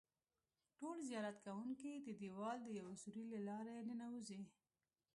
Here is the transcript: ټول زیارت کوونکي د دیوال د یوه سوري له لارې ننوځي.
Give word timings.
ټول 0.77 0.97
زیارت 1.09 1.37
کوونکي 1.45 1.91
د 1.95 2.07
دیوال 2.21 2.57
د 2.63 2.69
یوه 2.79 2.93
سوري 3.03 3.25
له 3.33 3.39
لارې 3.47 3.75
ننوځي. 3.89 4.41